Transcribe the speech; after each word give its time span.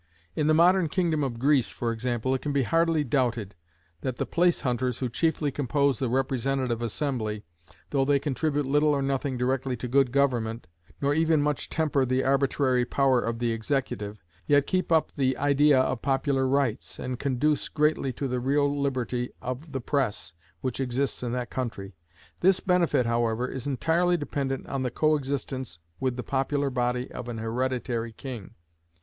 In 0.35 0.47
the 0.47 0.55
modern 0.55 0.89
kingdom 0.89 1.23
of 1.23 1.37
Greece, 1.37 1.69
for 1.71 1.91
example, 1.91 2.33
it 2.33 2.41
can 2.41 2.55
hardly 2.63 3.03
be 3.03 3.09
doubted, 3.11 3.53
that 4.01 4.15
the 4.17 4.25
place 4.25 4.61
hunters 4.61 4.97
who 4.97 5.09
chiefly 5.09 5.51
compose 5.51 5.99
the 5.99 6.09
representative 6.09 6.81
assembly, 6.81 7.43
though 7.91 8.03
they 8.03 8.17
contribute 8.17 8.65
little 8.65 8.89
or 8.95 9.03
nothing 9.03 9.37
directly 9.37 9.77
to 9.77 9.87
good 9.87 10.11
government, 10.11 10.65
nor 11.03 11.13
even 11.13 11.39
much 11.39 11.69
temper 11.69 12.03
the 12.03 12.23
arbitrary 12.23 12.83
power 12.83 13.21
of 13.21 13.37
the 13.37 13.51
executive, 13.51 14.23
yet 14.47 14.65
keep 14.65 14.91
up 14.91 15.11
the 15.15 15.37
idea 15.37 15.79
of 15.79 16.01
popular 16.01 16.47
rights, 16.47 16.97
and 16.97 17.19
conduce 17.19 17.69
greatly 17.69 18.11
to 18.11 18.27
the 18.27 18.39
real 18.39 18.75
liberty 18.81 19.29
of 19.39 19.71
the 19.71 19.81
press 19.81 20.33
which 20.61 20.79
exists 20.79 21.21
in 21.21 21.31
that 21.31 21.51
country. 21.51 21.93
This 22.39 22.59
benefit, 22.59 23.05
however, 23.05 23.47
is 23.47 23.67
entirely 23.67 24.17
dependent 24.17 24.65
on 24.65 24.81
the 24.81 24.89
coexistence 24.89 25.77
with 25.99 26.15
the 26.15 26.23
popular 26.23 26.71
body 26.71 27.11
of 27.11 27.27
an 27.29 27.37
hereditary 27.37 28.13
king. 28.13 28.55